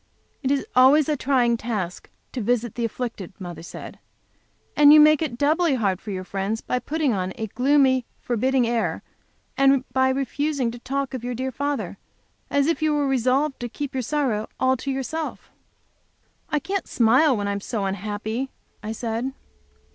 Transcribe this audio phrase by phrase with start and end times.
[0.41, 3.99] "It is always a trying task to visit the afflicted," mother said,
[4.75, 8.65] "and you make it doubly hard to your friends by putting on a gloomy, forbidding
[8.65, 9.03] air,
[9.55, 11.99] and by refusing to talk of your dear father,
[12.49, 15.51] as if you were resolved to keep your sorrow all to yourself."
[16.49, 18.49] "I can't smile when I am so unhappy,"
[18.81, 19.33] I said.